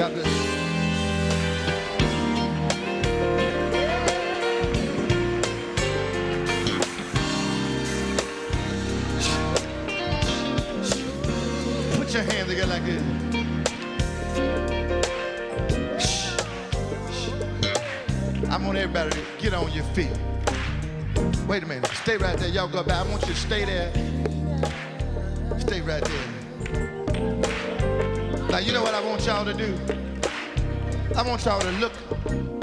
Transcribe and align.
God 0.00 0.16
your 12.14 12.22
hands 12.22 12.48
together 12.48 12.66
like 12.66 12.84
this. 12.86 13.02
I 18.48 18.56
want 18.56 18.78
everybody 18.78 19.10
to 19.10 19.22
get 19.38 19.52
on 19.52 19.70
your 19.70 19.84
feet. 19.92 20.08
Wait 21.46 21.62
a 21.62 21.66
minute. 21.66 21.86
Stay 21.88 22.16
right 22.16 22.38
there. 22.38 22.48
Y'all 22.48 22.68
go 22.68 22.82
back. 22.82 23.06
I 23.06 23.10
want 23.10 23.20
you 23.28 23.34
to 23.34 23.34
stay 23.34 23.66
there. 23.66 23.92
Stay 25.58 25.82
right 25.82 26.02
there. 26.02 26.39
Y'all 29.30 29.44
to 29.44 29.54
do? 29.54 29.72
I 31.14 31.22
want 31.22 31.44
y'all 31.44 31.60
to 31.60 31.70
look, 31.72 31.92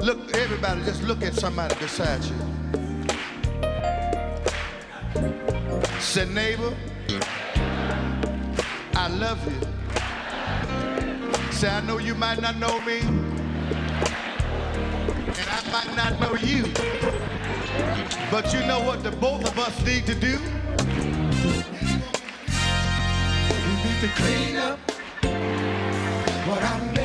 look, 0.03 0.35
everybody 0.35 0.83
just 0.83 1.01
look 1.03 1.23
at 1.23 1.33
somebody 1.33 1.73
beside 1.75 2.21
you. 2.25 2.35
Say, 6.01 6.25
neighbor, 6.25 6.75
I 8.95 9.07
love 9.07 9.39
you. 9.47 9.61
Say, 11.53 11.69
I 11.69 11.79
know 11.87 11.99
you 11.99 12.15
might 12.15 12.41
not 12.41 12.57
know 12.57 12.81
me, 12.81 12.99
and 15.39 15.47
I 15.57 15.61
might 15.71 15.95
not 15.95 16.19
know 16.19 16.35
you. 16.35 16.63
But 18.29 18.53
you 18.53 18.59
know 18.67 18.81
what 18.81 19.03
the 19.03 19.11
both 19.11 19.47
of 19.47 19.57
us 19.57 19.85
need 19.85 20.05
to 20.05 20.15
do? 20.15 20.37
We 23.63 23.71
need 23.85 23.99
to 24.02 24.09
clean 24.17 24.57
up 24.57 24.86
what 26.47 26.63
I 26.63 26.79
messed 26.79 26.96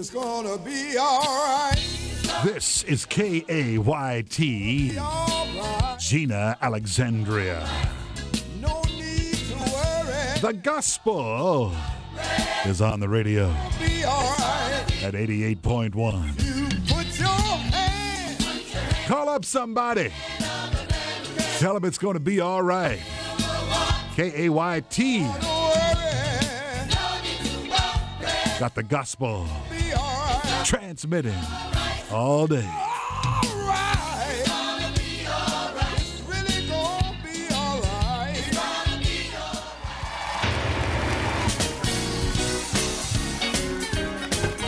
It's 0.00 0.08
gonna 0.08 0.56
be 0.56 0.96
alright. 0.96 1.78
This 2.42 2.84
is 2.84 3.04
K 3.04 3.44
A 3.50 3.76
Y 3.76 4.24
T. 4.30 4.98
Gina 5.98 6.56
Alexandria. 6.62 7.68
No 8.62 8.80
need 8.96 9.34
to 9.34 9.56
worry. 9.56 10.40
The 10.40 10.58
gospel 10.62 11.74
is 12.64 12.80
on 12.80 13.00
the 13.00 13.10
radio 13.10 13.50
at 13.50 15.12
88.1. 15.12 15.92
You 15.92 16.94
put 16.94 17.20
your 17.20 17.28
hand. 17.28 18.42
Call 19.06 19.28
up 19.28 19.44
somebody. 19.44 20.10
Tell 21.58 21.74
them 21.74 21.84
it's 21.84 21.98
going 21.98 22.14
to 22.14 22.20
be 22.20 22.40
all 22.40 22.62
right. 22.62 23.00
K 24.16 24.46
A 24.46 24.48
Y 24.48 24.82
T 24.88 25.26
got 28.60 28.74
the 28.74 28.82
gospel. 28.82 29.46
Transmitting 30.70 31.34
all 32.12 32.46
day. 32.46 32.64
Alright. 32.64 34.46
It's 35.96 36.22
really 36.28 36.68
gonna 36.68 37.16
be 37.24 37.52
alright. 37.52 38.36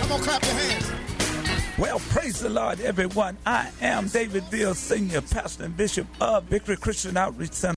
Come 0.00 0.10
on, 0.10 0.20
clap 0.22 0.42
your 0.42 0.54
hands. 0.54 0.90
Well, 1.78 2.00
praise 2.00 2.40
the 2.40 2.48
Lord, 2.48 2.80
everyone. 2.80 3.36
I 3.46 3.70
am 3.80 4.08
David 4.08 4.42
Veal, 4.46 4.74
Senior 4.74 5.20
Pastor 5.20 5.66
and 5.66 5.76
Bishop 5.76 6.08
of 6.20 6.42
Victory 6.44 6.78
Christian 6.78 7.16
Outreach 7.16 7.52
Center. 7.52 7.76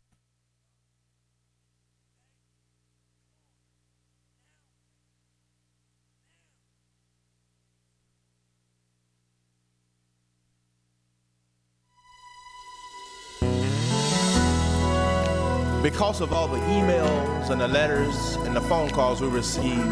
Because 15.85 16.19
of 16.19 16.33
all 16.33 16.47
the 16.47 16.57
emails 16.57 17.51
and 17.51 17.61
the 17.61 17.67
letters 17.67 18.37
and 18.37 18.55
the 18.55 18.61
phone 18.61 18.89
calls 18.89 19.21
we 19.21 19.27
received 19.27 19.87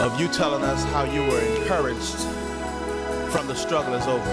of 0.00 0.18
you 0.18 0.28
telling 0.28 0.62
us 0.62 0.82
how 0.84 1.04
you 1.04 1.20
were 1.24 1.40
encouraged 1.40 2.16
from 3.30 3.46
the 3.46 3.54
struggle 3.54 3.92
is 3.92 4.06
over. 4.06 4.32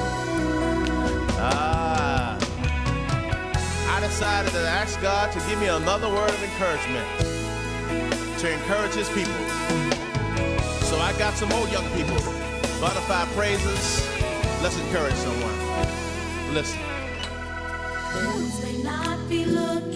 Ah. 1.38 2.38
I 3.89 3.99
decided 3.99 4.53
to 4.53 4.59
ask 4.59 5.01
God 5.01 5.29
to 5.33 5.39
give 5.39 5.59
me 5.59 5.67
another 5.67 6.07
word 6.07 6.29
of 6.29 6.41
encouragement 6.41 7.05
to 8.39 8.49
encourage 8.49 8.94
his 8.94 9.09
people. 9.09 9.35
So 10.88 10.97
I 11.01 11.13
got 11.19 11.33
some 11.33 11.49
more 11.49 11.67
young 11.67 11.83
people. 11.97 12.15
Butterfly 12.79 13.25
praises. 13.35 14.07
Let's 14.63 14.80
encourage 14.80 15.15
someone. 15.15 16.53
Listen. 16.53 16.80
May 18.63 18.81
not 18.81 19.27
be 19.27 19.44
looking 19.44 19.94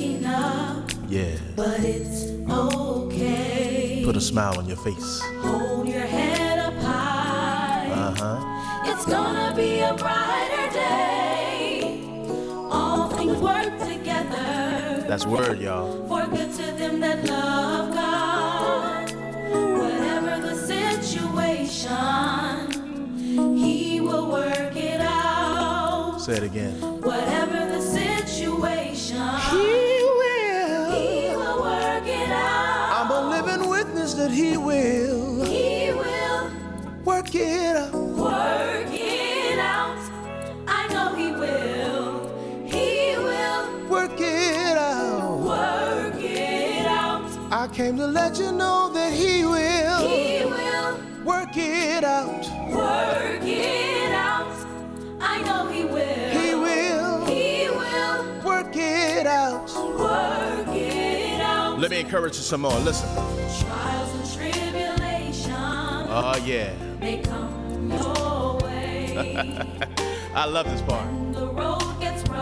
Yeah. 1.10 1.36
but 1.56 1.80
it's 1.80 2.26
okay. 2.52 4.04
Put 4.06 4.16
a 4.16 4.22
smile 4.22 4.58
on 4.60 4.68
your 4.68 4.78
face. 4.78 5.22
Hold 5.42 5.88
your 5.88 6.06
head 6.06 6.60
up 6.60 6.76
high. 6.84 7.90
Uh 7.92 8.16
huh. 8.16 8.92
It's 8.92 9.06
gonna 9.06 9.54
be 9.56 9.80
a 9.80 9.94
brighter 9.96 10.70
day. 10.72 12.04
All 12.70 13.10
things 13.10 13.38
work 13.40 13.76
together 13.80 15.04
That's 15.08 15.26
word, 15.26 15.60
y'all. 15.60 16.08
for 16.08 16.28
good 16.28 16.52
to 16.54 16.72
them 16.78 17.00
that 17.00 17.26
love 17.26 17.92
God. 17.94 19.12
Whatever 19.82 20.40
the 20.48 20.56
situation, 20.56 21.88
He 23.58 24.00
will 24.00 24.30
work 24.30 24.76
it 24.76 25.02
out. 25.02 26.20
Say 26.22 26.34
it 26.38 26.44
again. 26.44 26.80
Whatever 27.02 27.39
that 34.20 34.32
he 34.32 34.58
will 34.58 35.44
He 35.46 35.94
will 35.94 36.52
work 37.06 37.34
it 37.34 37.76
out. 37.78 37.94
work 37.94 38.88
it 38.92 39.58
out. 39.60 39.98
I 40.68 40.82
know 40.94 41.16
He 41.16 41.28
will. 41.32 42.10
He 42.66 43.16
will 43.28 43.88
Work 43.88 44.20
it 44.20 44.78
out. 44.78 45.40
work 45.40 46.16
it 46.22 46.86
out. 46.86 47.30
I 47.52 47.68
came 47.74 47.96
to 47.98 48.08
let 48.08 48.38
you 48.38 48.52
know 48.52 48.92
that 48.94 49.14
he 49.14 49.46
will 49.46 50.00
He 50.08 50.44
will 50.46 51.00
work 51.24 51.56
it 51.56 52.04
out. 52.04 52.44
work 52.74 53.44
it 53.44 54.12
out. 54.12 54.54
I 55.22 55.36
know 55.48 55.62
He 55.72 55.84
will. 55.86 56.30
He 56.40 56.48
will 56.66 57.26
He 57.26 57.70
will 57.70 58.44
work 58.44 58.76
it 58.76 59.26
out. 59.26 59.70
work 59.98 60.68
it 60.76 61.40
out. 61.40 61.80
Let 61.80 61.92
me 61.92 62.00
encourage 62.02 62.36
you 62.36 62.44
some 62.44 62.62
more. 62.62 62.78
Listen. 62.90 63.08
Trials 66.22 66.38
and 66.38 66.46
tribulations. 66.46 66.46
Oh, 66.46 66.46
yeah. 66.46 67.00
may 67.00 67.18
come 67.22 67.92
your 67.92 68.58
way. 68.68 69.58
I 70.36 70.46
love 70.46 70.66
this 70.66 70.82
part. 70.82 71.34
the 71.34 71.48
road 71.48 72.00
gets 72.00 72.28
rough. 72.30 72.40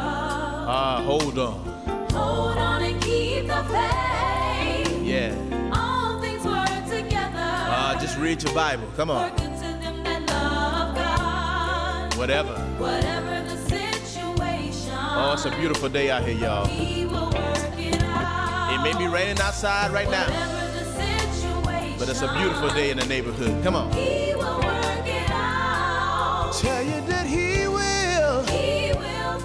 Ah, 0.70 1.02
hold 1.06 1.38
on. 1.40 1.64
Hold 2.12 2.58
on 2.58 2.84
and 2.84 3.02
keep 3.02 3.48
the 3.48 3.64
faith. 3.64 5.04
Yeah. 5.04 5.34
All 5.74 6.20
things 6.22 6.44
work 6.44 6.68
together. 6.90 7.34
Ah, 7.38 7.98
just 8.00 8.18
read 8.18 8.44
your 8.44 8.54
Bible. 8.54 8.88
Come 8.96 9.10
on. 9.12 9.30
good 9.32 9.56
to 9.56 9.80
them 9.80 10.04
that 10.04 10.22
love 10.30 10.96
God. 10.96 12.18
Whatever. 12.18 12.54
Whatever 12.78 13.44
the 13.50 13.58
situation. 13.70 14.94
Oh, 14.94 15.34
it's 15.34 15.46
a 15.46 15.52
beautiful 15.52 15.90
day 15.90 16.10
out 16.12 16.24
here, 16.24 16.38
y'all. 16.38 16.66
He 16.68 17.06
will 17.06 17.26
work 17.32 17.78
it. 17.78 17.96
It 18.70 18.82
may 18.84 18.94
be 18.98 19.08
raining 19.08 19.40
outside 19.40 19.92
right 19.92 20.10
now, 20.10 20.26
Whatever 20.26 20.42
situation. 20.42 20.47
But 21.98 22.10
it's 22.10 22.22
a 22.22 22.34
beautiful 22.34 22.70
day 22.70 22.92
in 22.92 22.98
the 22.98 23.06
neighborhood. 23.06 23.64
Come 23.64 23.76
on. 23.76 23.92
He 23.94 24.34
will 24.36 24.60
work 24.60 25.08
it 25.08 25.30
out. 25.32 26.54
Tell 26.54 26.84
you 26.84 27.02
that 27.08 27.26
he 27.26 27.68
will 27.68 28.44
He 28.46 28.94
will 28.94 29.42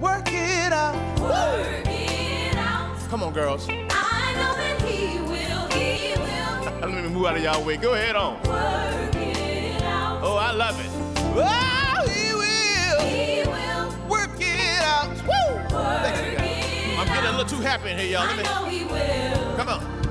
work 0.00 0.28
it 0.32 0.72
out. 0.72 0.94
work 1.20 1.86
it 1.86 2.56
out. 2.56 2.96
Come 3.08 3.22
on, 3.22 3.32
girls. 3.32 3.66
I 3.68 4.32
know 4.34 4.54
that 4.56 4.82
he 4.82 5.18
will, 5.20 5.68
he 5.70 6.14
will 6.18 6.80
Let 6.92 7.04
me 7.04 7.08
move 7.08 7.26
out 7.26 7.36
of 7.36 7.42
y'all 7.42 7.64
way. 7.64 7.76
Go 7.76 7.94
ahead 7.94 8.16
on. 8.16 8.34
work 8.42 9.14
it 9.16 9.82
out. 9.82 10.20
Oh, 10.22 10.36
I 10.36 10.50
love 10.52 10.78
it. 10.80 10.90
Oh, 11.36 12.08
he 12.08 12.34
will 12.34 13.00
He 13.06 13.42
will 13.48 14.08
work 14.08 14.30
it 14.40 14.82
out. 14.82 15.10
Woo! 15.10 15.68
Thank 15.68 16.16
you, 16.26 16.32
work 16.32 16.38
guys. 16.38 16.92
it 16.92 16.98
I'm 16.98 17.06
getting 17.06 17.30
a 17.30 17.36
little 17.38 17.58
too 17.58 17.62
happy 17.62 17.90
in 17.90 17.98
here, 17.98 18.08
y'all. 18.08 18.26
Let 18.26 18.36
me 18.36 18.42
know 18.42 18.64
he 18.66 18.84
will. 18.84 19.56
come 19.56 19.68
on. 19.68 20.03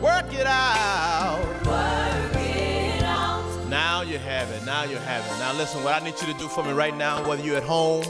Work 0.00 0.32
it 0.32 0.46
out. 0.46 1.44
work 1.66 2.42
it 2.42 3.02
out. 3.02 3.68
Now 3.68 4.00
you 4.00 4.16
have 4.16 4.50
it. 4.50 4.64
Now 4.64 4.84
you 4.84 4.96
have 4.96 5.22
it. 5.26 5.38
Now 5.38 5.52
listen, 5.52 5.84
what 5.84 6.00
I 6.00 6.02
need 6.02 6.14
you 6.22 6.32
to 6.32 6.38
do 6.38 6.48
for 6.48 6.64
me 6.64 6.72
right 6.72 6.96
now, 6.96 7.28
whether 7.28 7.44
you're 7.44 7.58
at 7.58 7.62
home, 7.62 8.06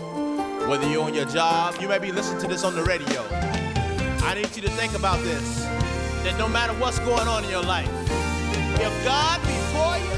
whether 0.69 0.89
you're 0.89 1.03
on 1.03 1.15
your 1.15 1.25
job, 1.25 1.75
you 1.81 1.89
may 1.89 1.99
be 1.99 2.13
listening 2.13 2.41
to 2.43 2.47
this 2.47 2.63
on 2.63 2.77
the 2.77 2.85
radio. 2.85 3.27
I 4.23 4.35
need 4.37 4.55
you 4.55 4.63
to 4.63 4.71
think 4.71 4.95
about 4.95 5.21
this. 5.25 5.65
That 6.23 6.39
no 6.39 6.49
matter 6.49 6.75
what's 6.75 7.01
going 7.01 7.27
on 7.27 7.43
in 7.43 7.51
your 7.51 7.65
life, 7.65 7.91
if 8.79 9.05
God 9.05 9.41
be 9.43 9.59
for 9.75 9.99
you, 9.99 10.15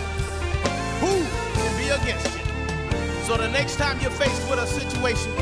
who 1.01 1.25
can 1.57 1.73
be 1.81 1.89
against 1.89 2.37
you? 2.37 3.25
So 3.25 3.39
the 3.39 3.49
next 3.49 3.77
time 3.77 3.99
you're 4.01 4.11
faced 4.11 4.47
with 4.51 4.59
a 4.59 4.67
situation 4.67 5.35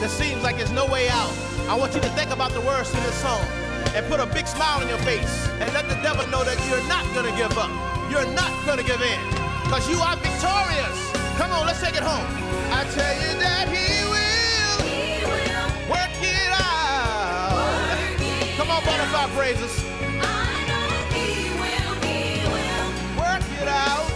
that 0.00 0.10
seems 0.10 0.42
like 0.42 0.56
there's 0.56 0.72
no 0.72 0.86
way 0.86 1.08
out, 1.10 1.32
I 1.68 1.76
want 1.76 1.94
you 1.94 2.00
to 2.00 2.08
think 2.10 2.32
about 2.32 2.50
the 2.50 2.60
words 2.62 2.90
to 2.90 2.96
this 2.96 3.14
song 3.22 3.46
and 3.94 4.06
put 4.08 4.20
a 4.20 4.26
big 4.26 4.46
smile 4.46 4.80
on 4.80 4.88
your 4.88 4.98
face 4.98 5.48
and 5.60 5.72
let 5.74 5.88
the 5.88 5.96
devil 6.02 6.26
know 6.28 6.44
that 6.44 6.56
you're 6.68 6.86
not 6.88 7.04
gonna 7.14 7.34
give 7.36 7.56
up. 7.58 7.70
You're 8.10 8.26
not 8.34 8.50
gonna 8.66 8.82
give 8.82 9.00
in. 9.02 9.20
Because 9.64 9.88
you 9.90 9.98
are 9.98 10.16
victorious. 10.16 10.98
Come 11.38 11.52
on, 11.52 11.66
let's 11.66 11.80
take 11.80 11.96
it 11.96 12.02
home. 12.02 12.26
I 12.72 12.84
tell 12.94 13.14
you 13.22 13.32
that 13.40 13.68
he 13.68 14.04
will 14.08 14.78
He 14.86 15.24
will 15.24 15.68
work 15.90 16.16
it 16.22 16.50
out. 16.54 17.54
work 17.54 18.20
it 18.20 18.56
Come 18.56 18.70
on, 18.70 18.82
butterfly 18.84 19.26
praises. 19.36 19.72
I 20.20 20.48
know 20.68 20.88
he 21.14 21.50
will, 21.60 21.94
he 22.06 22.44
will 22.48 22.90
Work 23.20 23.44
it 23.60 23.68
out. 23.68 24.06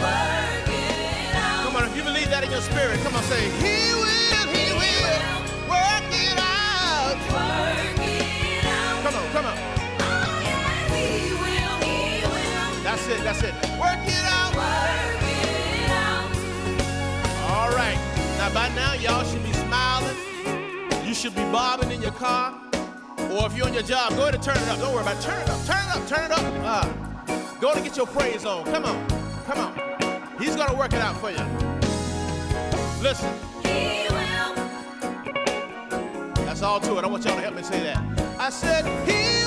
work 0.00 0.68
it 0.68 1.34
out. 1.36 1.64
Come 1.64 1.76
on, 1.76 1.84
if 1.84 1.96
you 1.96 2.02
believe 2.02 2.30
that 2.30 2.44
in 2.44 2.50
your 2.50 2.62
spirit, 2.62 2.98
come 3.02 3.14
on, 3.16 3.22
say, 3.24 3.42
He 3.62 3.94
will 3.94 4.17
That's 13.08 13.20
it, 13.20 13.24
that's 13.24 13.42
it. 13.42 13.54
Work 13.80 14.04
it 14.04 14.24
out. 14.26 14.54
work 14.54 15.22
it 15.22 15.90
out. 15.90 16.28
All 17.48 17.70
right. 17.70 17.96
Now, 18.36 18.52
by 18.52 18.68
now, 18.74 18.92
y'all 18.92 19.24
should 19.24 19.42
be 19.44 19.52
smiling. 19.54 20.14
You 21.06 21.14
should 21.14 21.34
be 21.34 21.40
bobbing 21.44 21.90
in 21.90 22.02
your 22.02 22.12
car. 22.12 22.60
Or 23.30 23.46
if 23.46 23.56
you're 23.56 23.66
on 23.66 23.72
your 23.72 23.82
job, 23.82 24.14
go 24.14 24.24
ahead 24.24 24.34
and 24.34 24.42
turn 24.42 24.58
it 24.58 24.68
up. 24.68 24.78
Don't 24.78 24.92
worry 24.92 25.00
about 25.00 25.16
it. 25.16 25.22
Turn 25.22 25.40
it 25.40 25.48
up, 25.48 25.64
turn 25.64 25.84
it 25.86 25.96
up, 25.96 26.06
turn 26.06 26.24
it 26.26 26.32
up. 26.32 26.42
Uh, 26.62 27.60
go 27.62 27.72
to 27.72 27.80
get 27.80 27.96
your 27.96 28.06
praise 28.06 28.44
on. 28.44 28.66
Come 28.66 28.84
on, 28.84 29.08
come 29.46 29.58
on. 29.58 29.72
He's 30.38 30.54
going 30.54 30.68
to 30.68 30.76
work 30.76 30.92
it 30.92 31.00
out 31.00 31.16
for 31.18 31.30
you. 31.30 31.38
Listen, 33.02 33.32
He 33.62 34.06
will 34.10 34.54
that's 36.44 36.60
all 36.60 36.78
to 36.80 36.98
it. 36.98 37.04
I 37.04 37.06
want 37.06 37.24
y'all 37.24 37.36
to 37.36 37.40
help 37.40 37.54
me 37.54 37.62
say 37.62 37.80
that. 37.84 38.04
I 38.38 38.50
said, 38.50 38.84
He 39.08 39.37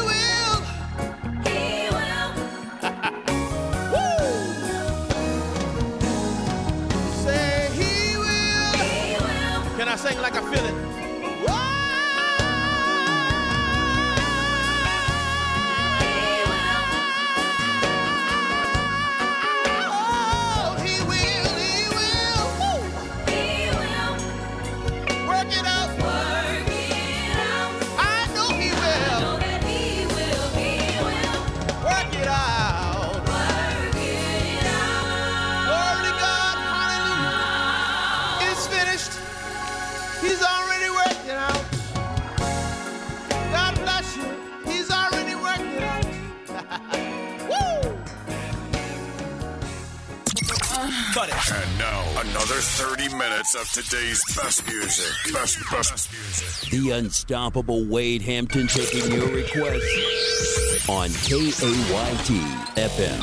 30 53.52 53.52
minutes 53.52 53.56
of 53.56 53.72
today's 53.84 54.24
best 54.36 54.68
music. 54.68 55.34
Best, 55.34 55.58
best 55.72 56.12
music. 56.12 56.70
The 56.72 56.92
unstoppable 56.92 57.86
Wade 57.86 58.22
Hampton 58.22 58.68
taking 58.68 59.12
your 59.12 59.28
requests 59.28 60.88
on 60.90 61.10
KAYT 61.10 62.42
FM. 62.76 63.20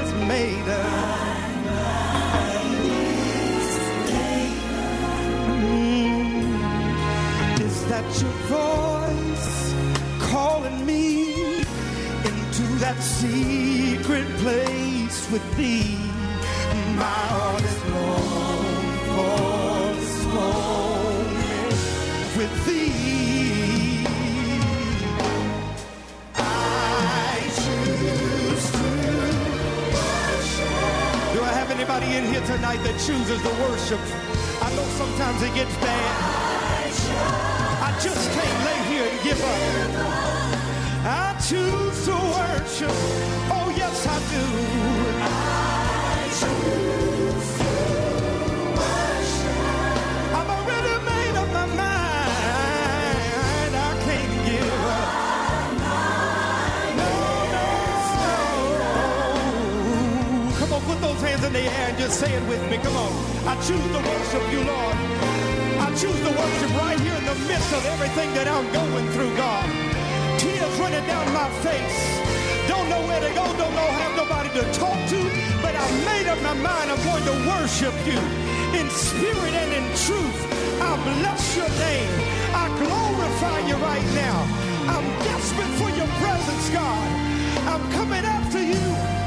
is 0.00 0.10
made 0.32 0.68
up. 0.68 1.18
Mm. 5.48 6.50
Is 7.66 7.76
that 7.90 8.06
your 8.22 8.36
voice 8.54 9.52
calling 10.30 10.78
me 10.86 11.08
into 12.30 12.64
that 12.84 12.98
secret 13.02 14.28
place 14.38 15.18
with 15.32 15.46
thee? 15.56 16.09
Anybody 31.80 32.14
in 32.14 32.24
here 32.26 32.44
tonight 32.46 32.76
that 32.84 32.92
chooses 33.00 33.40
to 33.42 33.48
worship? 33.62 34.00
I 34.60 34.68
know 34.76 34.84
sometimes 35.00 35.42
it 35.42 35.54
gets 35.54 35.74
bad. 35.76 36.12
I 37.82 37.90
just 38.00 38.30
can't 38.32 38.58
lay 38.66 38.80
here 38.92 39.06
and 39.10 39.22
give 39.24 39.40
up. 39.40 39.90
I 41.04 41.34
choose 41.48 42.04
to 42.04 42.12
worship. 42.36 42.96
Oh, 43.50 43.72
yes, 43.76 44.06
I 44.06 44.18
do. 44.30 44.89
Just 62.00 62.18
say 62.18 62.32
it 62.32 62.48
with 62.48 62.62
me. 62.70 62.78
Come 62.78 62.96
on. 62.96 63.12
I 63.44 63.54
choose 63.60 63.84
to 63.92 64.00
worship 64.00 64.44
you, 64.48 64.64
Lord. 64.64 64.96
I 65.84 65.88
choose 66.00 66.16
to 66.16 66.32
worship 66.32 66.72
right 66.80 66.98
here 66.98 67.12
in 67.12 67.26
the 67.28 67.36
midst 67.44 67.70
of 67.76 67.84
everything 67.92 68.32
that 68.32 68.48
I'm 68.48 68.64
going 68.72 69.06
through, 69.12 69.36
God. 69.36 69.68
Tears 70.40 70.72
running 70.80 71.04
down 71.04 71.28
my 71.36 71.48
face. 71.60 72.00
Don't 72.72 72.88
know 72.88 73.04
where 73.04 73.20
to 73.20 73.28
go, 73.36 73.44
don't 73.60 73.74
know 73.76 73.88
have 74.00 74.16
nobody 74.16 74.48
to 74.56 74.64
talk 74.72 74.96
to, 75.12 75.20
but 75.60 75.76
I 75.76 75.84
made 76.08 76.24
up 76.24 76.40
my 76.40 76.56
mind 76.56 76.88
I'm 76.88 77.02
going 77.04 77.26
to 77.28 77.36
worship 77.52 77.92
you 78.08 78.16
in 78.80 78.88
spirit 78.88 79.52
and 79.60 79.70
in 79.76 79.84
truth. 80.08 80.40
I 80.80 80.96
bless 81.20 81.42
your 81.52 81.68
name. 81.68 82.12
I 82.56 82.64
glorify 82.80 83.58
you 83.68 83.76
right 83.76 84.08
now. 84.16 84.38
I'm 84.88 85.04
desperate 85.28 85.74
for 85.76 85.90
your 85.92 86.08
presence, 86.16 86.66
God. 86.72 87.06
I'm 87.68 87.84
coming 87.92 88.24
after 88.24 88.62
you. 88.62 89.19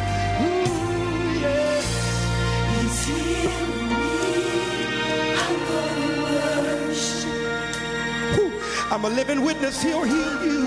I'm 9.03 9.11
a 9.11 9.15
living 9.17 9.43
witness. 9.43 9.83
He'll 9.83 10.03
heal 10.03 10.45
you. 10.45 10.63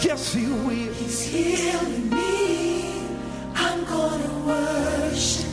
Yes, 0.00 0.32
he 0.32 0.46
will. 0.46 0.70
He's 0.70 1.20
healing 1.20 2.08
me. 2.08 3.06
I'm 3.54 3.84
gonna 3.84 4.46
worship. 4.46 5.44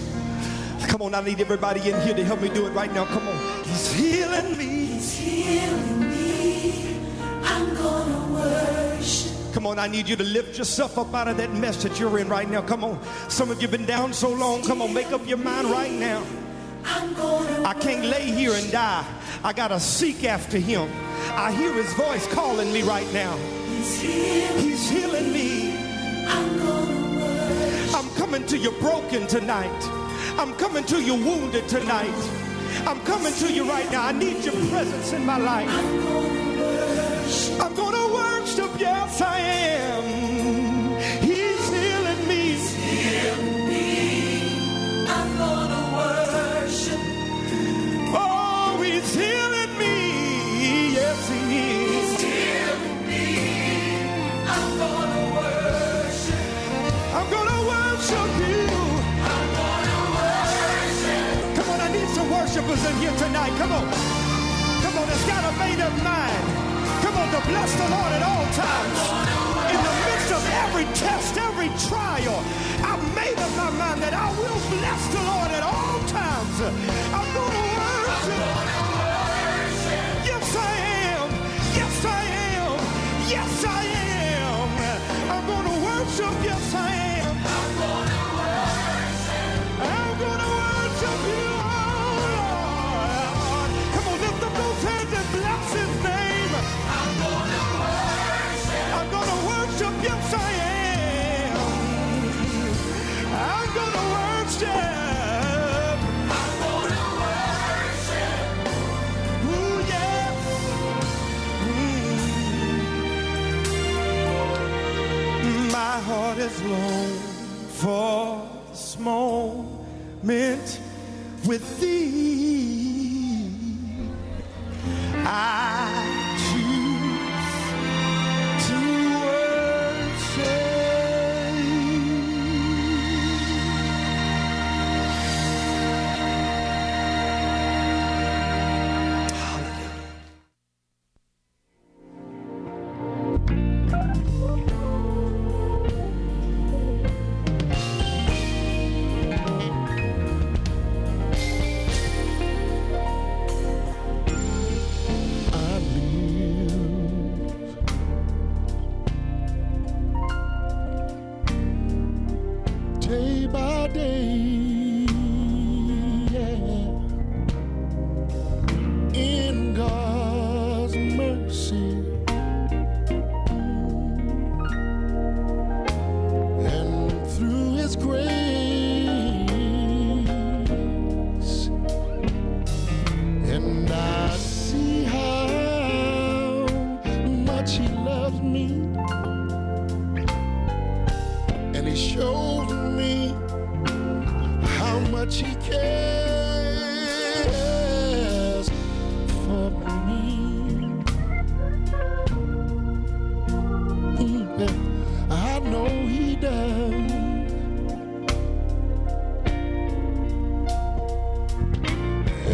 Come 0.88 1.02
on, 1.02 1.14
I 1.14 1.22
need 1.22 1.42
everybody 1.42 1.82
in 1.90 2.00
here 2.04 2.14
to 2.14 2.24
help 2.24 2.40
me 2.40 2.48
do 2.48 2.66
it 2.68 2.70
right 2.70 2.94
now. 2.94 3.04
Come 3.04 3.28
on. 3.28 3.64
He's 3.66 3.92
healing 3.92 4.58
me. 4.58 4.86
He's 4.86 5.14
healing 5.14 6.10
me. 6.10 7.02
I'm 7.44 7.76
gonna 7.76 8.34
worship. 8.34 9.54
Come 9.54 9.68
on, 9.68 9.78
I 9.78 9.88
need 9.88 10.08
you 10.08 10.16
to 10.16 10.24
lift 10.24 10.58
yourself 10.58 10.98
up 10.98 11.14
out 11.14 11.28
of 11.28 11.36
that 11.36 11.52
mess 11.52 11.84
that 11.84 12.00
you're 12.00 12.18
in 12.18 12.30
right 12.30 12.50
now. 12.50 12.62
Come 12.62 12.86
on. 12.86 12.98
Some 13.28 13.52
of 13.52 13.62
you 13.62 13.68
have 13.68 13.78
been 13.78 13.86
down 13.86 14.14
so 14.14 14.30
long. 14.30 14.64
Come 14.64 14.82
on, 14.82 14.94
make 14.94 15.12
up 15.12 15.28
your 15.28 15.38
mind 15.38 15.70
right 15.70 15.92
now. 15.92 16.24
I 16.86 17.76
can't 17.78 18.06
lay 18.06 18.32
here 18.32 18.54
and 18.54 18.72
die. 18.72 19.06
I 19.44 19.52
got 19.52 19.68
to 19.68 19.82
seek 19.82 20.24
after 20.24 20.58
him. 20.58 20.90
I 21.36 21.52
hear 21.54 21.74
his 21.74 21.94
voice 21.94 22.28
calling 22.28 22.72
me 22.74 22.84
right 22.84 23.12
now. 23.14 23.38
He's 23.68 24.02
healing. 24.02 24.60
He's 24.60 24.90
healing 24.90 25.34
me. 25.34 25.76
I'm. 26.28 26.62
I'm 27.96 28.10
coming 28.16 28.46
to 28.48 28.58
you 28.58 28.72
broken 28.80 29.28
tonight. 29.28 29.84
I'm 30.40 30.54
coming 30.56 30.84
to 30.86 31.02
you 31.02 31.16
wounded 31.16 31.68
tonight. 31.70 32.32
I'm 32.88 33.02
coming 33.02 33.34
to 33.34 33.54
you 33.54 33.70
right 33.70 33.90
now. 33.92 34.06
I 34.08 34.14
need 34.14 34.44
your 34.46 34.56
presence 34.70 35.14
in 35.14 35.26
my 35.26 35.38
life. 35.38 35.70
I'm 35.70 36.06
gonna 36.06 36.46
worship. 37.26 37.62
I'm 37.62 37.76
going 37.76 37.94
to 37.94 38.14
worship, 38.14 38.80
yes, 38.80 39.22
I 39.22 39.40
am. 39.40 40.61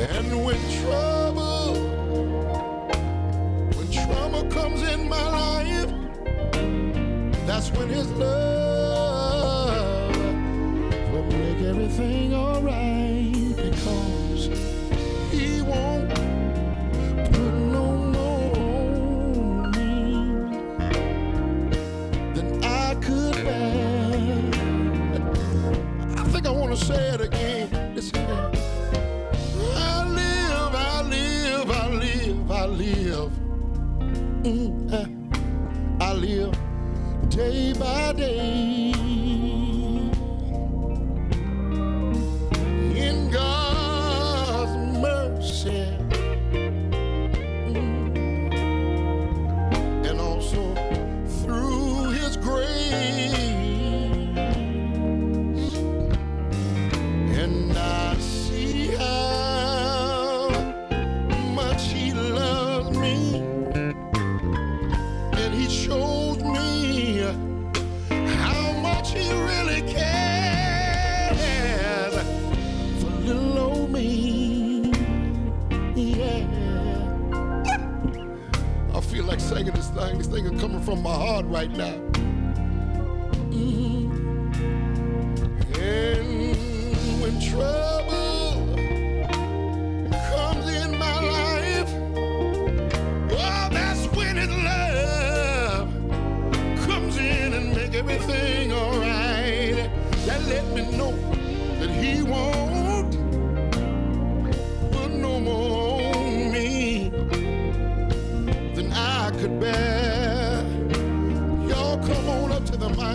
And 0.09 0.45
when 0.45 0.57
trouble, 0.81 1.73
when 3.75 3.91
trouble 3.91 4.49
comes 4.49 4.81
in 4.83 5.09
my 5.09 5.29
life, 5.29 5.91
that's 7.45 7.71
when 7.71 7.89
his 7.89 8.09
love. 8.11 8.56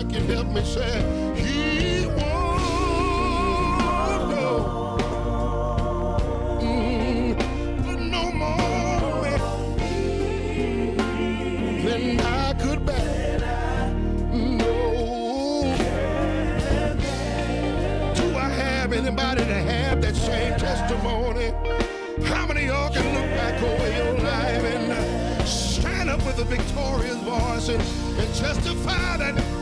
Can 0.01 0.25
help 0.27 0.47
me 0.47 0.61
say 0.63 1.01
he 1.35 2.05
won't 2.07 2.19
know. 4.29 4.97
Mm, 6.59 7.35
no 8.11 8.31
more 8.31 9.21
than 11.83 12.19
I 12.19 12.53
could 12.59 12.85
bear. 12.85 13.39
Mm, 14.33 14.57
no. 14.59 15.73
Do 18.13 18.35
I 18.37 18.49
have 18.49 18.93
anybody 18.93 19.45
to 19.45 19.55
have 19.55 20.01
that 20.01 20.15
same 20.15 20.57
testimony? 20.59 21.53
How 22.27 22.45
many 22.45 22.63
of 22.63 22.67
y'all 22.67 22.91
can 22.91 23.05
look 23.15 23.29
back 23.37 23.61
over 23.63 23.89
your 23.95 24.13
life 24.19 24.63
and 24.63 25.47
stand 25.47 26.09
up 26.09 26.23
with 26.25 26.39
a 26.39 26.43
victorious 26.45 27.17
voice 27.17 27.69
and, 27.69 27.81
and 28.19 28.35
testify 28.35 29.17
that? 29.17 29.52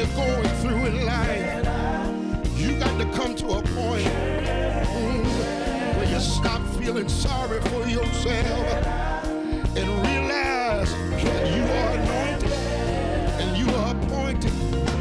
you're 0.00 0.16
going 0.16 0.48
through 0.62 0.86
in 0.86 1.04
life, 1.04 2.58
you 2.58 2.78
got 2.78 2.96
to 2.98 3.04
come 3.12 3.34
to 3.34 3.46
a 3.48 3.62
point 3.62 4.06
mm, 4.06 5.24
where 5.96 6.10
you 6.10 6.18
stop 6.20 6.62
feeling 6.78 7.06
sorry 7.06 7.60
for 7.60 7.86
yourself 7.86 8.86
and 9.76 9.86
realize 10.06 10.90
that 11.22 11.42
you 11.54 11.62
are 11.76 11.92
anointed 11.98 12.52
and 13.40 13.58
you 13.58 13.68
are 13.74 13.94
appointed 13.94 14.52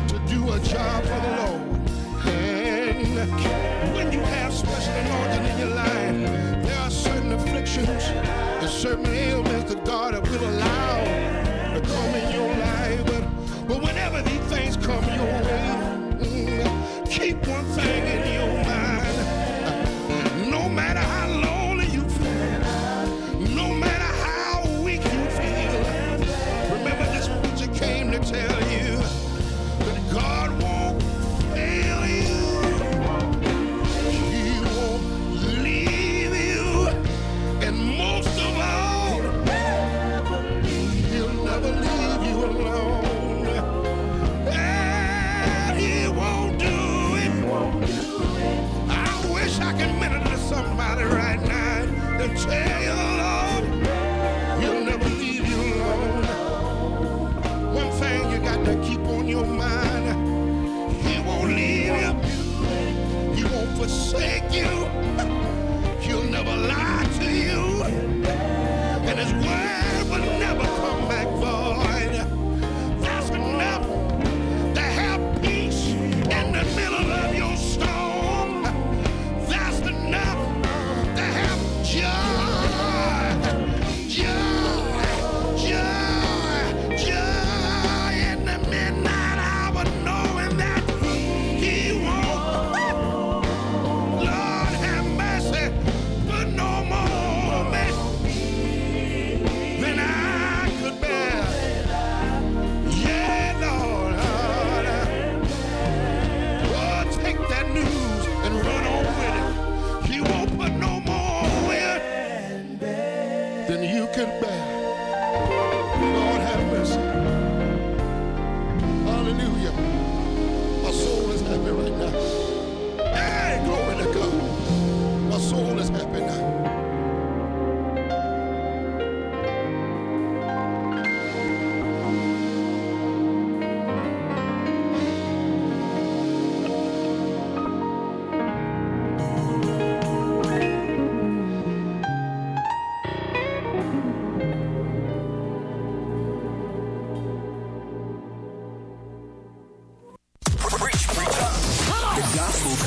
to 0.09 0.19
do 0.27 0.51
a 0.51 0.59
job 0.59 1.01
for 1.03 1.19
the 1.21 1.31
Lord. 1.37 1.61
And 2.27 3.93
when 3.95 4.11
you 4.11 4.19
have 4.19 4.53
special 4.53 4.93
anointing 4.95 5.45
in 5.51 5.59
your 5.59 5.75
life, 5.75 6.65
there 6.65 6.79
are 6.79 6.91
certain 6.91 7.31
afflictions 7.31 7.87
and 7.87 8.69
certain 8.69 9.07
ailments 9.07 9.73
that 9.73 9.85
God 9.85 10.27
will 10.27 10.49
allow. 10.49 10.68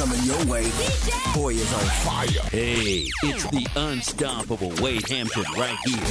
Coming 0.02 0.22
your 0.24 0.44
way. 0.46 0.64
Boy 1.32 1.50
is 1.54 1.72
on 1.74 1.86
fire. 2.02 2.42
Hey, 2.50 3.06
it's 3.22 3.44
the 3.50 3.64
unstoppable 3.76 4.72
Wade 4.82 5.08
Hampton 5.08 5.44
right 5.56 5.78
here. 5.84 6.02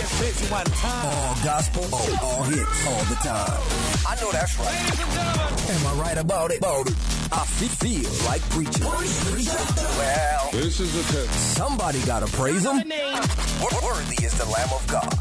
All 1.04 1.36
gospel, 1.44 1.84
all, 1.92 2.10
all 2.24 2.44
hits, 2.44 2.88
all 2.88 3.04
the 3.06 3.16
time. 3.16 3.62
I 4.08 4.16
know 4.22 4.32
that's 4.32 4.58
right. 4.60 5.72
Am 5.76 5.88
I 5.88 6.02
right 6.02 6.18
about 6.18 6.52
it? 6.52 6.60
About 6.60 6.88
it. 6.88 6.94
I 7.34 7.44
fe- 7.46 7.68
feel 7.68 8.10
like 8.28 8.42
preaching. 8.52 8.86
Well, 8.86 10.50
This 10.54 10.80
is 10.80 10.94
the 10.94 11.04
test. 11.14 11.56
somebody 11.58 12.00
gotta 12.06 12.28
praise 12.28 12.64
him. 12.64 12.78
Worthy 12.78 14.24
is 14.26 14.38
the 14.38 14.46
Lamb 14.46 14.70
of 14.74 14.88
God. 14.88 15.20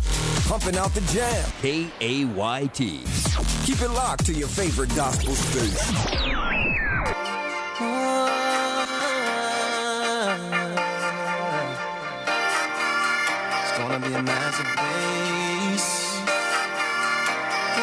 Pumping 0.49 0.77
out 0.77 0.95
the 0.95 1.01
jam. 1.13 1.51
K 1.61 1.89
A 2.01 2.25
Y 2.27 2.67
T. 2.73 3.01
Keep 3.65 3.83
it 3.83 3.91
locked 3.91 4.27
to 4.27 4.33
your 4.33 4.49
favorite 4.49 4.95
gospel 4.95 5.35
station. 5.35 5.97
Gonna 13.91 14.07
be 14.07 14.15
a 14.15 14.23
masterpiece. 14.23 15.91
Oh, 17.77 17.83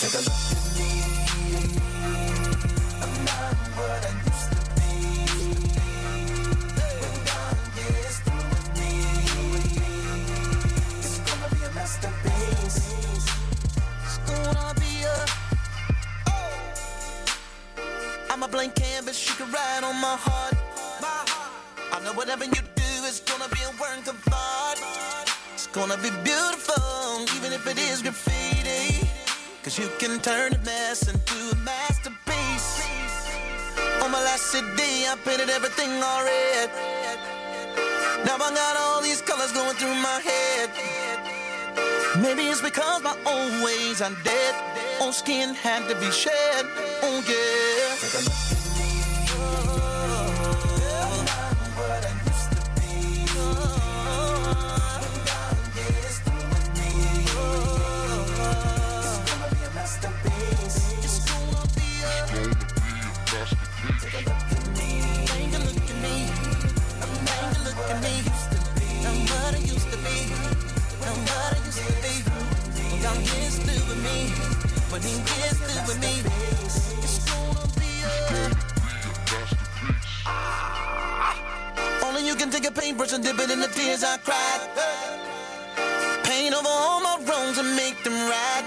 take 0.00 0.12
a 0.12 0.20
look 0.20 0.42
at 0.52 0.64
me. 0.76 0.90
I'm 3.00 3.14
not 3.24 3.56
what 3.74 4.02
I 4.04 4.12
used 4.28 4.50
to 4.52 4.60
be. 4.76 4.92
Me, 8.78 8.90
it's 10.98 11.18
gonna 11.24 11.48
be 11.54 11.60
a 11.64 11.66
masterpiece. 11.72 12.80
A 14.28 14.30
oh. 16.28 16.34
I'm 18.28 18.40
a 18.42 18.46
blank 18.46 18.74
canvas, 18.74 19.26
you 19.26 19.34
can 19.36 19.50
write 19.50 19.84
on 19.84 19.96
my 20.02 20.16
heart. 20.18 20.49
I 22.10 22.12
know 22.12 22.18
whatever 22.18 22.44
you 22.44 22.62
do 22.74 22.92
is 23.06 23.20
gonna 23.20 23.48
be 23.50 23.60
a 23.62 23.70
work 23.80 24.06
of 24.08 24.18
art. 24.32 24.78
It's 25.54 25.68
gonna 25.68 25.96
be 25.98 26.10
beautiful, 26.24 27.22
even 27.36 27.52
if 27.52 27.64
it 27.68 27.78
is 27.78 28.02
graffiti. 28.02 29.06
Cause 29.62 29.78
you 29.78 29.88
can 30.00 30.18
turn 30.18 30.54
a 30.54 30.58
mess 30.64 31.06
into 31.06 31.38
a 31.52 31.56
masterpiece. 31.62 32.82
On 34.02 34.10
my 34.10 34.20
last 34.24 34.42
CD, 34.50 35.06
I 35.06 35.14
painted 35.24 35.50
everything 35.50 36.02
all 36.02 36.24
red. 36.24 36.70
Now 38.26 38.34
I 38.42 38.50
got 38.54 38.76
all 38.76 39.02
these 39.02 39.22
colors 39.22 39.52
going 39.52 39.76
through 39.76 39.94
my 39.94 40.20
head. 40.30 40.70
Maybe 42.20 42.48
it's 42.50 42.60
because 42.60 43.02
my 43.04 43.16
old 43.24 43.62
ways 43.62 44.02
are 44.02 44.16
dead. 44.24 44.54
Old 45.00 45.14
skin 45.14 45.54
had 45.54 45.88
to 45.88 45.94
be 45.94 46.10
shed. 46.10 46.66
Oh 47.04 47.22
yeah. 47.28 48.59
A 67.90 67.94
Only 82.04 82.26
you 82.26 82.36
can 82.36 82.50
take 82.50 82.64
a 82.64 82.70
paintbrush 82.70 83.12
and 83.12 83.24
dip 83.24 83.40
it 83.40 83.50
in 83.50 83.58
the 83.58 83.66
tears 83.66 84.04
I 84.04 84.18
cried. 84.18 84.68
Paint 86.22 86.54
over 86.54 86.68
all 86.68 87.00
my 87.00 87.18
wrongs 87.26 87.58
and 87.58 87.74
make 87.74 88.04
them 88.04 88.14
right. 88.14 88.64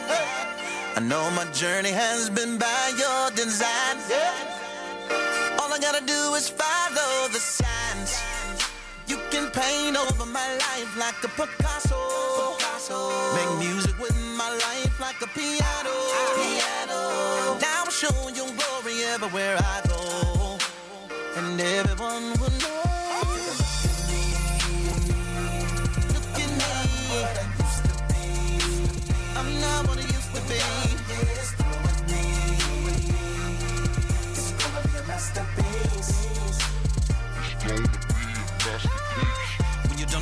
I 0.98 1.00
know 1.00 1.32
my 1.32 1.46
journey 1.54 1.92
has 1.92 2.30
been 2.30 2.58
by 2.58 2.92
your 2.98 3.32
design. 3.32 3.98
All 5.60 5.72
I 5.72 5.80
gotta 5.80 6.06
do 6.06 6.34
is 6.36 6.50
follow 6.50 7.30
the 7.30 7.40
signs. 7.40 7.73
Can 9.34 9.50
paint 9.50 9.98
over 9.98 10.28
my 10.28 10.48
life 10.58 10.96
like 10.96 11.24
a 11.24 11.28
Picasso. 11.28 12.54
Make 13.34 13.68
music 13.68 13.98
with 13.98 14.16
my 14.38 14.48
life 14.52 15.00
like 15.00 15.20
a 15.24 15.28
piano. 15.28 15.96
Piano. 16.38 17.58
Now 17.60 17.84
I'm 17.84 17.90
showing 17.90 18.36
glory 18.54 19.04
everywhere 19.06 19.58
I 19.58 19.82
go, 19.88 20.60
and 21.36 21.60
everyone 21.60 22.34
will 22.40 22.52
know. 22.62 22.93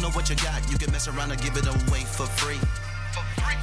Don't 0.01 0.09
know 0.09 0.15
what 0.15 0.29
you 0.29 0.35
got, 0.37 0.59
you 0.71 0.77
can 0.77 0.91
mess 0.91 1.07
around 1.07 1.31
and 1.31 1.39
give 1.41 1.55
it 1.57 1.67
away 1.67 2.01
for 2.01 2.25
free. 2.25 2.57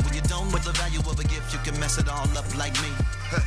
When 0.05 0.15
you 0.15 0.21
don't 0.23 0.51
know 0.53 0.59
the 0.59 0.73
value 0.73 1.01
of 1.01 1.19
a 1.19 1.25
gift, 1.25 1.53
you 1.53 1.59
can 1.65 1.79
mess 1.81 1.99
it 1.99 2.09
all 2.09 2.29
up 2.39 2.47
like 2.57 2.75
me. 2.81 2.91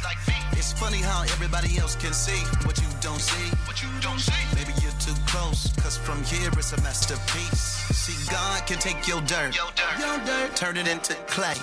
like 0.03 0.19
me. 0.27 0.35
It's 0.59 0.73
funny 0.73 0.97
how 0.97 1.23
everybody 1.23 1.77
else 1.77 1.95
can 1.95 2.11
see 2.11 2.43
what 2.65 2.77
you 2.81 2.89
don't 2.99 3.21
see. 3.21 3.49
What 3.65 3.81
you 3.81 3.87
don't 4.01 4.19
see. 4.19 4.43
Maybe 4.55 4.73
you're 4.81 4.99
too 4.99 5.15
close, 5.25 5.71
cause 5.77 5.95
from 5.97 6.21
here 6.23 6.49
it's 6.57 6.73
a 6.73 6.81
masterpiece. 6.81 7.87
See, 7.95 8.29
God 8.29 8.67
can 8.67 8.79
take 8.79 9.07
your 9.07 9.21
dirt, 9.21 9.55
your 9.55 9.71
dirt, 9.75 9.99
your 9.99 10.17
dirt 10.25 10.55
turn 10.55 10.75
it 10.75 10.87
into 10.87 11.13
clay. 11.31 11.55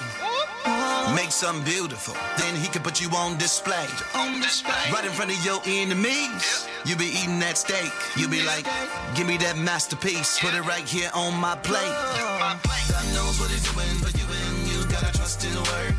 Make 1.14 1.30
something 1.30 1.64
beautiful, 1.64 2.14
then 2.38 2.56
he 2.56 2.68
can 2.68 2.82
put 2.82 3.02
you 3.02 3.10
on 3.10 3.36
display. 3.36 3.86
On 4.14 4.40
display. 4.40 4.92
Right 4.92 5.04
in 5.04 5.12
front 5.12 5.30
of 5.30 5.44
your 5.44 5.60
enemies. 5.66 6.66
You 6.84 6.96
be 6.96 7.06
eating 7.06 7.38
that 7.40 7.58
steak. 7.58 7.92
You 8.16 8.28
be 8.28 8.42
like, 8.42 8.66
give 9.14 9.26
me 9.26 9.36
that 9.38 9.58
masterpiece. 9.58 10.38
Put 10.40 10.54
it 10.54 10.62
right 10.62 10.86
here 10.86 11.10
on 11.14 11.34
my 11.34 11.56
plate. 11.56 11.94
God 12.88 13.06
knows 13.12 13.38
what 13.40 13.50
he's 13.50 13.64
doing 13.66 13.98
for 14.00 14.10
you, 14.16 14.24
and 14.24 14.68
you 14.68 14.84
gotta 14.90 15.12
trust 15.16 15.42
his 15.42 15.56
word. 15.56 15.94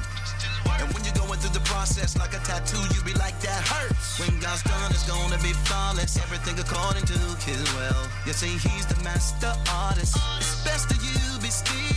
And 0.80 0.88
when 0.94 1.04
you're 1.04 1.14
going 1.14 1.40
through 1.40 1.54
the 1.54 1.66
process 1.68 2.18
like 2.18 2.34
a 2.34 2.40
tattoo, 2.40 2.80
you 2.96 3.04
be 3.04 3.14
like, 3.20 3.38
that 3.42 3.68
hurts. 3.68 4.20
When 4.20 4.40
God's 4.40 4.64
done, 4.64 4.92
it's 4.92 5.08
gonna 5.08 5.38
be 5.44 5.54
flawless. 5.68 6.18
Everything 6.18 6.58
according 6.58 7.06
to 7.06 7.20
his 7.44 7.68
will. 7.76 8.08
You 8.26 8.34
see, 8.34 8.56
he's 8.58 8.86
the 8.86 8.96
master 9.04 9.54
artist. 9.70 10.16
It's 10.38 10.64
best 10.64 10.90
that 10.90 11.02
you 11.04 11.40
be 11.42 11.50
still. 11.50 11.90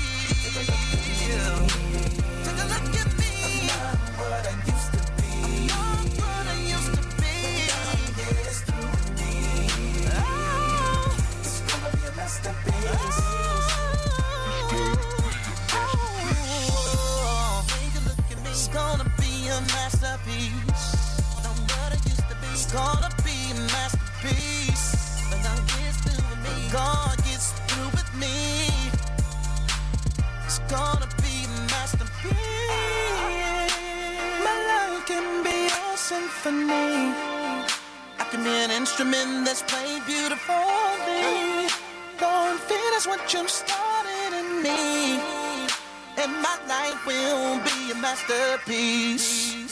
Masterpiece. 48.12 49.64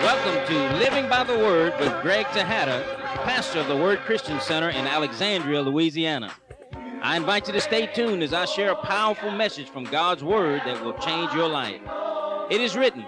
Welcome 0.00 0.46
to 0.46 0.76
Living 0.78 1.10
by 1.10 1.24
the 1.24 1.36
Word 1.36 1.78
with 1.78 1.92
Greg 2.00 2.26
Tejada, 2.32 2.82
pastor 3.24 3.58
of 3.58 3.68
the 3.68 3.76
Word 3.76 3.98
Christian 4.00 4.40
Center 4.40 4.70
in 4.70 4.86
Alexandria, 4.86 5.60
Louisiana. 5.60 6.32
I 7.02 7.18
invite 7.18 7.48
you 7.48 7.52
to 7.52 7.60
stay 7.60 7.86
tuned 7.86 8.22
as 8.22 8.32
I 8.32 8.46
share 8.46 8.70
a 8.70 8.76
powerful 8.76 9.30
message 9.30 9.68
from 9.68 9.84
God's 9.84 10.24
Word 10.24 10.62
that 10.64 10.82
will 10.82 10.94
change 10.94 11.34
your 11.34 11.48
life. 11.48 11.82
It 12.50 12.62
is 12.62 12.76
written, 12.76 13.04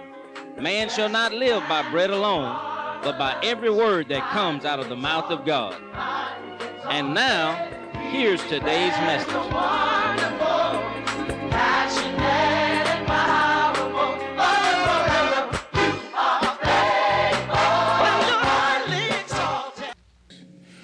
Man 0.59 0.87
shall 0.89 1.09
not 1.09 1.33
live 1.33 1.63
by 1.67 1.89
bread 1.89 2.11
alone, 2.11 2.76
but 3.07 3.17
by 3.17 3.39
every 3.41 3.69
word 3.69 4.09
that 4.09 4.21
comes 4.31 4.65
out 4.65 4.81
of 4.81 4.89
the 4.89 4.95
mouth 4.97 5.31
of 5.31 5.45
God. 5.45 5.81
And 6.89 7.13
now, 7.13 7.53
here's 8.11 8.43
today's 8.47 8.91
message. 8.97 9.33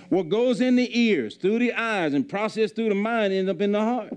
What 0.07 0.29
goes 0.29 0.61
in 0.61 0.77
the 0.77 0.97
ears, 0.97 1.35
through 1.35 1.59
the 1.59 1.73
eyes, 1.73 2.13
and 2.13 2.29
processed 2.29 2.77
through 2.77 2.87
the 2.87 2.95
mind 2.95 3.33
ends 3.33 3.51
up 3.51 3.59
in 3.59 3.73
the 3.73 3.81
heart. 3.81 4.13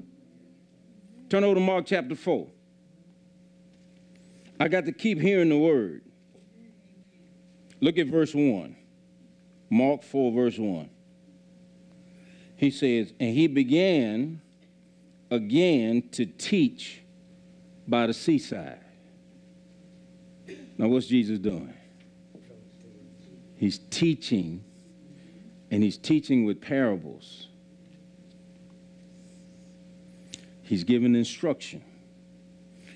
Turn 1.29 1.43
over 1.43 1.57
to 1.57 1.61
Mark 1.61 1.87
chapter 1.87 2.15
4. 2.15 2.47
I 4.61 4.69
got 4.69 4.85
to 4.85 4.93
keep 4.93 5.21
hearing 5.21 5.49
the 5.49 5.59
word. 5.59 6.06
Look 7.81 7.99
at 7.99 8.07
verse 8.07 8.35
1. 8.35 8.77
Mark 9.71 10.03
4, 10.03 10.33
verse 10.33 10.59
1. 10.59 10.89
He 12.57 12.71
says, 12.71 13.13
And 13.21 13.35
he 13.35 13.47
began 13.47 14.41
again 15.31 16.09
to 16.13 16.27
teach 16.27 17.03
by 17.87 18.07
the 18.07 18.15
seaside. 18.15 18.81
Now, 20.79 20.89
what's 20.89 21.07
Jesus 21.07 21.39
doing? 21.39 21.75
He's 23.57 23.79
teaching, 23.79 24.63
and 25.71 25.83
he's 25.83 25.97
teaching 25.97 26.45
with 26.45 26.61
parables. 26.61 27.49
He's 30.63 30.85
giving 30.85 31.15
instruction. 31.15 31.83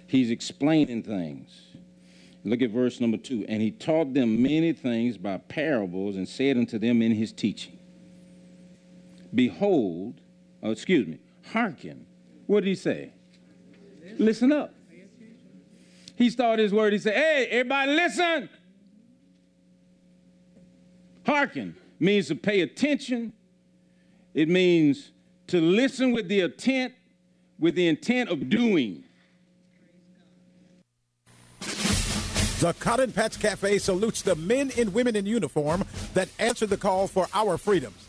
He's 0.07 0.31
explaining 0.31 1.03
things. 1.03 1.70
Look 2.45 2.63
at 2.63 2.71
verse 2.71 3.01
number 3.01 3.17
two. 3.17 3.45
And 3.49 3.61
he 3.61 3.71
taught 3.71 4.15
them 4.15 4.43
many 4.43 4.73
things 4.73 5.19
by 5.19 5.39
parables 5.39 6.17
and 6.17 6.29
said 6.29 6.57
unto 6.57 6.79
them 6.79 7.03
in 7.03 7.13
his 7.13 7.33
teaching, 7.33 7.79
Behold, 9.35 10.21
oh, 10.63 10.71
excuse 10.71 11.07
me, 11.07 11.19
hearken. 11.53 12.07
What 12.47 12.65
did 12.65 12.71
he 12.71 12.75
say? 12.75 13.13
Listen 14.19 14.53
up. 14.53 14.75
He 16.17 16.29
started 16.29 16.63
his 16.63 16.73
word. 16.73 16.93
He 16.93 16.99
said, 16.99 17.15
Hey, 17.15 17.47
everybody, 17.47 17.93
listen. 17.93 18.51
Hearken 21.25 21.77
means 21.99 22.29
to 22.29 22.35
pay 22.35 22.61
attention. 22.63 23.33
It 24.35 24.49
means 24.49 25.13
to 25.49 25.61
listen 25.61 26.13
with 26.13 26.29
the 26.29 26.41
intent, 26.41 26.95
with 27.59 27.75
the 27.75 27.89
intent 27.89 28.31
of 28.31 28.49
doing. 28.49 29.05
The 32.61 32.75
Cotton 32.75 33.11
Patch 33.11 33.41
Cafe 33.41 33.79
salutes 33.79 34.21
the 34.21 34.35
men 34.35 34.71
and 34.77 34.93
women 34.93 35.17
in 35.17 35.25
uniform 35.25 35.83
that 36.13 36.29
answer 36.39 36.67
the 36.67 36.77
call 36.77 37.07
for 37.07 37.27
our 37.33 37.57
freedoms. 37.57 38.07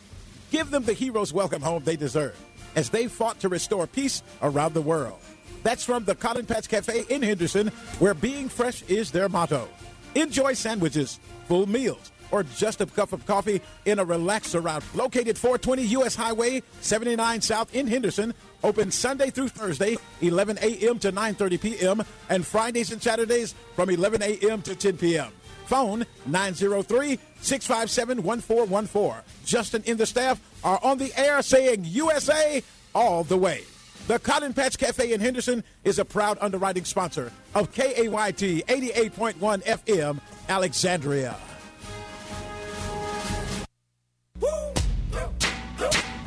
Give 0.51 0.69
them 0.69 0.83
the 0.83 0.91
hero's 0.91 1.31
welcome 1.31 1.61
home 1.61 1.85
they 1.85 1.95
deserve 1.95 2.37
as 2.75 2.89
they 2.89 3.07
fought 3.07 3.39
to 3.39 3.47
restore 3.47 3.87
peace 3.87 4.21
around 4.41 4.73
the 4.73 4.81
world. 4.81 5.19
That's 5.63 5.85
from 5.85 6.03
the 6.03 6.15
Cotton 6.15 6.45
Patch 6.45 6.67
Cafe 6.67 7.05
in 7.07 7.21
Henderson, 7.21 7.69
where 7.99 8.13
being 8.13 8.49
fresh 8.49 8.83
is 8.89 9.09
their 9.09 9.29
motto. 9.29 9.69
Enjoy 10.15 10.51
sandwiches, 10.51 11.21
full 11.47 11.65
meals, 11.65 12.11
or 12.29 12.43
just 12.43 12.81
a 12.81 12.85
cup 12.85 13.13
of 13.13 13.25
coffee 13.25 13.61
in 13.85 13.99
a 13.99 14.03
relaxed 14.03 14.51
surround. 14.51 14.83
Located 14.93 15.37
420 15.37 15.83
U.S. 15.83 16.13
Highway 16.13 16.61
79 16.81 17.39
South 17.39 17.73
in 17.73 17.87
Henderson. 17.87 18.33
Open 18.63 18.91
Sunday 18.91 19.29
through 19.29 19.49
Thursday, 19.49 19.97
11 20.21 20.57
a.m. 20.61 20.99
to 20.99 21.11
9.30 21.11 21.61
p.m. 21.61 22.03
and 22.29 22.45
Fridays 22.45 22.91
and 22.91 23.01
Saturdays 23.01 23.55
from 23.75 23.89
11 23.89 24.21
a.m. 24.21 24.61
to 24.61 24.75
10 24.75 24.97
p.m. 24.97 25.31
Phone 25.65 26.05
903 26.25 27.17
657 27.41 28.23
1414. 28.23 29.23
Justin 29.45 29.83
and 29.87 29.97
the 29.97 30.05
staff 30.05 30.39
are 30.63 30.79
on 30.83 30.97
the 30.97 31.13
air 31.17 31.41
saying 31.41 31.85
USA 31.85 32.61
all 32.93 33.23
the 33.23 33.37
way. 33.37 33.63
The 34.07 34.19
Cotton 34.19 34.53
Patch 34.53 34.77
Cafe 34.77 35.13
in 35.13 35.21
Henderson 35.21 35.63
is 35.83 35.99
a 35.99 36.05
proud 36.05 36.37
underwriting 36.41 36.83
sponsor 36.85 37.31
of 37.55 37.71
KAYT 37.71 38.65
88.1 38.65 39.63
FM, 39.63 40.19
Alexandria. 40.49 41.37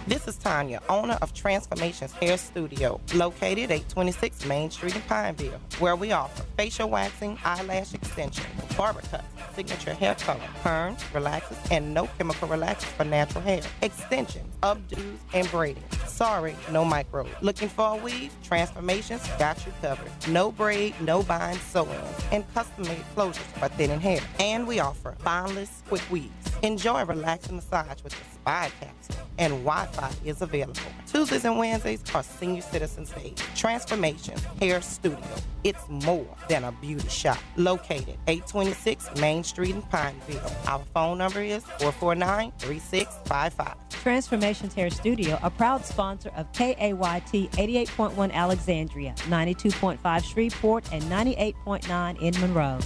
This 0.07 0.29
is 0.29 0.37
Tanya, 0.37 0.83
owner 0.91 1.17
of 1.23 1.33
Transformations 1.33 2.13
Hair 2.13 2.37
Studio, 2.37 3.01
located 3.15 3.71
at 3.71 3.89
26 3.89 4.45
Main 4.45 4.71
Street 4.71 4.95
in 4.95 5.01
Pineville, 5.01 5.59
where 5.79 5.97
we 5.97 6.13
offer 6.13 6.45
facial 6.59 6.91
waxing, 6.91 7.39
eyelash 7.43 7.95
extension, 7.95 8.45
barber 8.77 9.01
cuts, 9.01 9.25
signature 9.57 9.95
hair 9.95 10.15
color, 10.17 10.43
perms, 10.63 11.01
relaxers, 11.15 11.57
and 11.71 11.95
no 11.95 12.07
chemical 12.19 12.47
relaxers 12.49 12.93
for 12.99 13.05
natural 13.05 13.43
hair, 13.43 13.63
extensions, 13.81 14.55
updos, 14.63 15.17
and 15.33 15.51
braiding. 15.51 15.83
Sorry, 16.07 16.55
no 16.71 16.85
micro. 16.85 17.27
Looking 17.41 17.71
for 17.71 17.97
a 17.97 17.97
weave? 17.97 18.31
Transformations 18.43 19.27
got 19.39 19.65
you 19.65 19.73
covered. 19.81 20.11
No 20.29 20.53
braid, 20.53 20.95
no 21.01 21.23
bind 21.23 21.59
sew-ins, 21.61 22.25
and 22.31 22.45
custom-made 22.53 23.05
closures 23.17 23.59
for 23.59 23.69
thinning 23.69 24.01
hair. 24.01 24.21
And 24.39 24.67
we 24.67 24.81
offer 24.81 25.17
bondless 25.25 25.83
quick 25.89 26.03
weaves. 26.11 26.54
Enjoy 26.65 27.03
a 27.03 27.05
relaxing 27.05 27.57
massage 27.57 28.03
with 28.03 28.15
the 28.15 28.25
Spa 28.33 28.71
Capsule, 28.81 29.27
and 29.37 29.53
Wi-Fi 29.53 30.11
is 30.25 30.41
available. 30.41 30.81
Tuesdays 31.07 31.45
and 31.45 31.59
Wednesdays 31.59 32.03
are 32.15 32.23
Senior 32.23 32.63
Citizens 32.63 33.11
Day. 33.11 33.35
Transformation 33.55 34.39
Hair 34.63 34.81
Studio. 34.81 35.21
It's 35.63 35.87
more 35.91 36.27
than 36.49 36.65
a 36.65 36.73
beauty 36.73 37.07
shop. 37.09 37.37
Located 37.57 38.17
826 38.29 39.11
Main 39.21 39.45
Street 39.45 39.75
in 39.75 39.83
Pineville. 39.83 40.51
Our 40.67 40.83
phone 40.95 41.19
number 41.19 41.43
is 41.43 41.65
449-3655. 41.81 43.75
Transformations 43.91 44.73
Hair 44.73 44.89
Studio, 44.89 45.39
a 45.43 45.51
proud 45.51 45.85
sponsor 45.85 46.31
of 46.31 46.51
KAYT 46.53 47.51
88.1 47.51 48.33
Alexandria, 48.33 49.13
92.5 49.29 50.25
Shreveport, 50.25 50.91
and 50.93 51.03
98.9 51.05 52.23
in 52.23 52.41
Monroe. 52.41 52.79